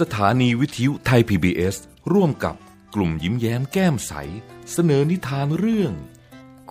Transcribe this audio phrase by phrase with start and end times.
[0.00, 1.76] สถานีวิทยุไทย PBS
[2.12, 2.54] ร่วมกับ
[2.94, 4.12] กลุ่มยิ้มแย้มแก้มใส
[4.72, 5.92] เสนอนิทานเรื่อง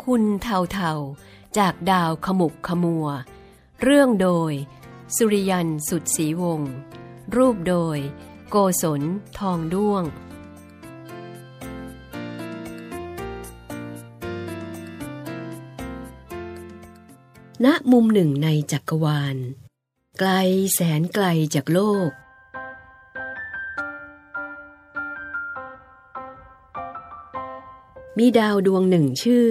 [0.03, 0.91] คุณเทาเทา
[1.57, 3.07] จากดาวขมุกขมัว
[3.81, 4.51] เรื่องโดย
[5.15, 6.73] สุริยันสุดศรีวงศ์
[7.35, 7.97] รูปโดย
[8.49, 9.01] โกศล
[9.39, 10.03] ทองด้วง
[17.65, 19.37] ณมุมหนึ่งในจักรวาล
[20.19, 20.31] ไกล
[20.73, 21.25] แสนไกล
[21.55, 22.11] จากโลก
[28.23, 29.47] มีดาวดวงหนึ่งชื่อ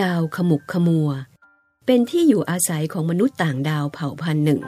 [0.00, 1.10] ดาวขมุกขมัว
[1.86, 4.60] เป็นที่อยู่อาศัยของมนุษย์ต่างดาวเผ่าพันธุ์หนึ่ง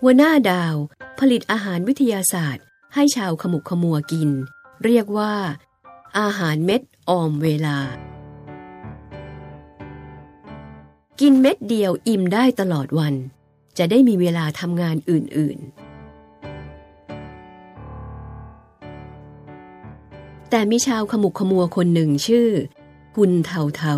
[0.00, 0.74] หัวหน้าดาว
[1.18, 2.64] ผลิตอาหารวิทยาศาสตร์
[2.94, 4.30] ให้ชาวขมุกขมัวกิน
[4.84, 5.34] เรียกว่า
[6.18, 7.78] อาหารเม็ดออมเวลา
[11.20, 13.14] กินเม็ดเดียวอิ่มได้ตลอดวัน
[13.78, 15.83] จะได้มีเวลาทำงานอื่นๆ
[20.56, 22.48] แต่มีชาวขมุกขมัวคนหนึ่งชื่อ
[23.16, 23.96] คุณเทาเทา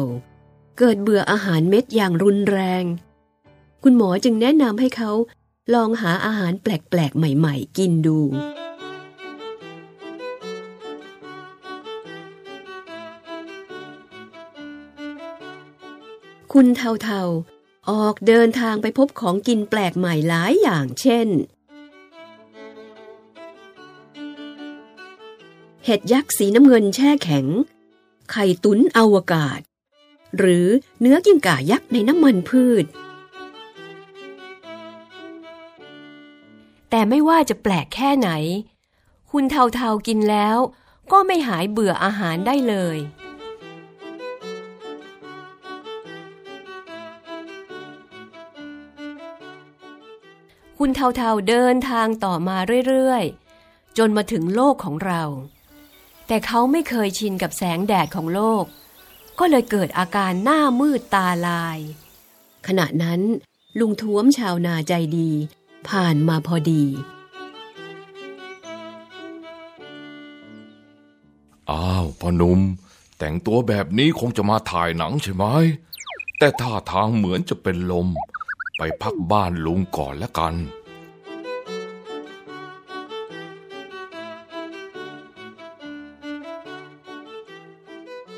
[0.79, 2.85] เกิดเบื่ออาหารเม็ดอย่างรุนแรง
[3.83, 5.11] คุณหมอจึงแนะนำให้เขา
[5.75, 8.19] ลองหาอาหารแปลกๆ ใหม่ๆ กินดู
[16.53, 17.23] คุณเทาเทา
[17.91, 21.29] ออกเดินทางไปพบของกินแปลกใหม่หลายอย่างเช่น
[25.89, 27.47] เห็ดยักษ์สีน้ำเงินแช่แข็ง
[28.31, 29.61] ไข่ตุ๋นอวกาศ
[30.39, 30.67] หรือ
[31.01, 32.85] เนื้อกิ้งก่ายักษ์ในน้ำมันพืช
[36.91, 38.31] แต่ไม่ว่าจะแปลกแค่ไหน
[39.31, 40.59] คุณเทาๆกินแล้ว
[41.13, 42.99] ก็ไม่หายเบื่ออาหารได้เลย
[50.79, 52.57] คุณเทาๆเดินทางต่อมา
[52.89, 53.25] เรื่อย
[53.61, 55.25] ๆ จนมาถึงโลกของเรา
[56.27, 58.65] แต่เขาไม่เคยชินกับแสงแดดของโลก
[59.39, 61.79] ก็เลยเกิดอาการหน้ามืดตาลาย
[62.67, 63.21] ขณะนั้น
[63.79, 65.31] ลุงท้วมชาวนาใจดี
[65.89, 66.85] ผ่านมาพอดี
[71.71, 72.61] อ้าวพ่อหนุ่ม
[73.19, 75.45] แต่งตัวแบบนี้คงจะมาถ่ายหนังใช่ไหม
[76.39, 78.09] แต่ท่าทางเหมือนจะเป็นลม
[78.77, 80.55] ไปพักบ้านลุงก่อนแล้วกัน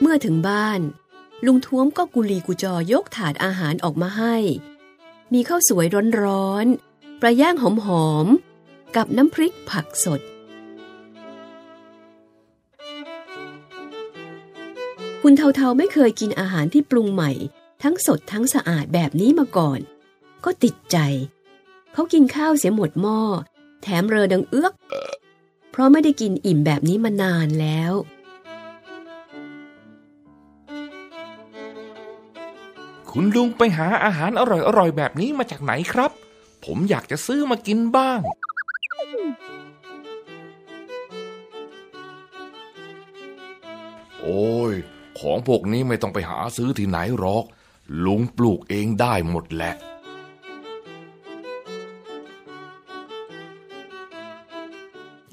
[0.00, 0.81] เมื่อถึงบ้าน
[1.47, 4.36] ลุงท้วมก็กุลีกุจอยกถาดอาหารออกมาให้
[5.34, 5.86] มีข้าวสวย
[6.22, 7.64] ร้อนๆปลาย่างห
[8.06, 10.20] อมๆกับน้ำพริกผักสด
[15.22, 17.30] คุณเทาๆไม่เคยกินอาหารที่ปรุงใหม่
[17.82, 19.80] ทั้งสดทั้งสะอาดแบบนี้มาก่อน
[20.44, 20.97] ก็ติดใจ
[21.92, 23.20] เขากินข้าวเสียหมดหม้อ
[23.82, 24.72] แถมเรอดังเอื้อก
[25.70, 27.92] เพราะไม่ได้กินอิ่มแบบนี้มานานแล้ว
[33.13, 34.43] คุณลุงไปหาอาหารอ
[34.79, 36.11] ร่อยๆแบบนี้มาจากไหนครับ
[36.65, 38.21] ผมอยากจะซื้อมากินบ้าง
[44.21, 44.73] โอ้ย
[45.19, 47.45] ของพวกนี้ไม่ต้องไปหาซื้อที่ไหนหรอก
[48.05, 49.75] ลุงปลูกเองได้หมดแหละ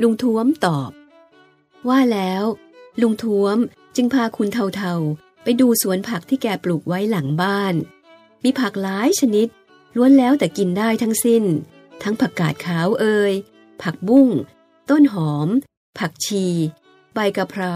[0.01, 0.91] ลุงท้วมตอบ
[1.89, 2.43] ว่าแล้ว
[3.01, 3.57] ลุงท้วม
[3.95, 7.75] จึงพาคุณเทาๆ ไปดูสวนผักที่แกปลูกไว้หลังบ้าน
[8.43, 9.47] มีผักหลายชนิด
[9.95, 11.43] ล้วนแล้วแต่กินได้ทั้งสิ้น
[12.03, 13.33] ทั้งผักกาดขาวเอ่ย
[13.81, 14.29] ผักบุ้ง
[14.89, 15.47] ต้นหอม
[15.99, 16.45] ผักชี
[17.13, 17.75] ใบกะเพรา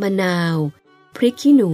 [0.00, 0.56] มะนาว
[1.16, 1.72] พริกขี้หนู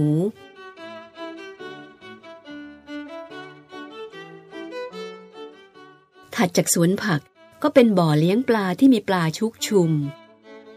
[6.35, 7.21] ถัดจากสวนผัก
[7.63, 9.91] ก็เป็นบ่อเลี้ยงปลาที่มีปลาชุกชุม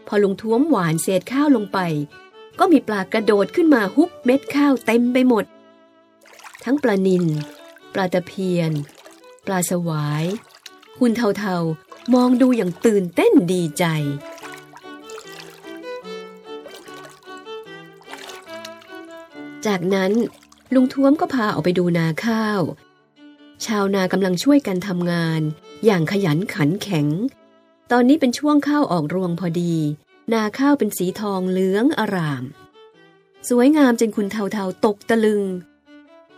[0.07, 1.79] พอลุงท้วมหวานเศษข้าวลงไป
[2.59, 5.45] ก็มีปลากระโดดขึ้นมาฮุบเม็ดข้าวเต็มไปหมด
[6.63, 7.25] ทั้งปลานิล
[7.93, 8.71] ปลาตะเพียน
[9.45, 10.25] ปลาสวาย
[10.97, 13.85] คุณเทาๆ มองดูอย่างตื่นเต้นดีใจ
[19.65, 20.11] จากนั้น
[20.73, 22.61] ลุงท้วมก็พาออกไปดูนาข้าว
[23.65, 25.41] ชาวนากำลังช่วยกันทำงาน
[25.85, 27.07] อย่างขยันขันแข็ง
[27.91, 29.75] ตอนนี้เป็นช่วงข้าวออกรวงพอดี
[30.33, 32.43] นาข้าวเป็นสีทองเหลืองอาราม
[33.49, 35.43] สวยงามจนคุณเทาๆตกตะลึง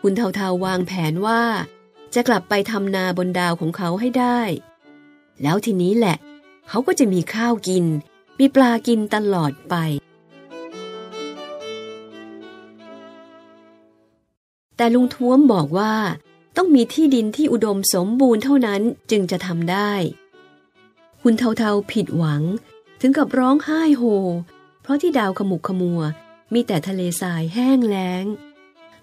[0.02, 1.42] คุณเทาๆวางแผนว่า
[2.14, 4.40] จะกลับไปทำนาบนดาวของเขาให้ได้
[5.42, 6.18] แล้วทีนี้แหละ
[6.70, 7.86] เขาก็จะมีข้าวกิน
[8.40, 9.76] มีปลากินตลอดไป
[14.78, 15.94] แต่ลุงท้วมบอกว่า
[16.58, 18.82] ต้องมีที่ดินที่อุดมสมบูรณ์เท่านั้น
[19.12, 19.92] จึงจะทำได้
[21.22, 22.44] คุณเทาๆผิดหวัง
[23.02, 24.04] ถึงกับร้องไห้โฮ
[24.82, 26.02] เพราะที่ดาวขมุกขมัว
[26.54, 28.26] มีแต่ทะเลทรายแห้งแล้ง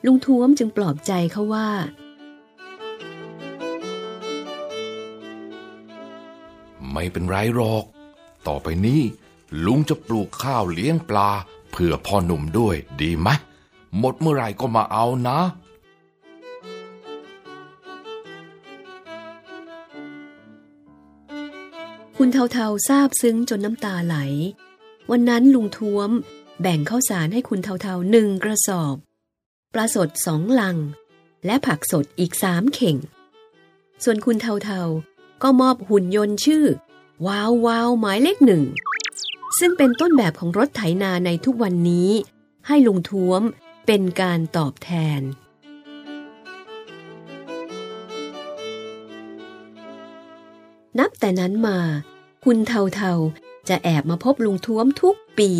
[0.04, 1.70] ลุงท้วมจึงปลอบใจเขาว่า
[6.92, 7.84] ไม่เป็นไรหรอก
[8.46, 9.02] ต่อไปนี้
[9.66, 11.30] ลุงจะปลูกข้าวเลี้ยงปลา
[11.70, 13.28] เพื่อพ่อหนุ่มด้วยดีไหม
[13.98, 15.38] หมดเมื่อไหร่ก็มาเอานะ
[22.18, 24.16] คุณเทาๆทราบซึ้งจนน้ำตาไหล
[25.10, 26.10] วันนั้นลุงท้วม
[26.60, 28.96] แบ่งข้าวสารให้คุณเทาๆหนึ่งกระสอบ
[29.72, 30.76] ปลาสดสองลัง
[31.46, 32.96] และผักสดอีกสามเข่ง
[34.04, 36.64] ส่วนคุณเทาๆก็มอบหุ่นยนต์ชื่อ
[37.26, 38.64] ว้าววาวหมายเลขหนึ่ง
[39.58, 42.10] ซึ่งเป็นต้นแบบของรถไถนาในทุกวันนี้
[42.66, 43.42] ให้ลุงท้วม
[43.86, 45.20] เป็นการตอบแทน
[50.98, 51.78] นับแต่นั้นมา
[52.44, 55.50] คุณเทาๆจะแอบมาพบลุงท้วมทุกปี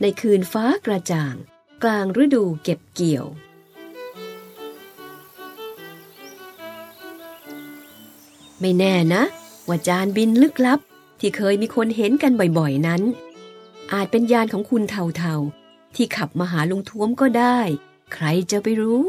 [0.00, 1.34] ในคืนฟ้ากระจ่าง
[1.82, 3.26] กลางฤดูเก็บเกี่ยว
[8.60, 9.22] ไม่แน่นะ
[9.68, 10.80] ว่าจานบินลึกลับ
[11.20, 13.02] ที่เคยมีคนเห็นกันบ่อยๆนั้น
[13.92, 17.58] อาจเป็นยานของคุณเทาๆที่ขับมาหาลุงท้วมก็ได้
[18.12, 19.08] ใครจะไปรู้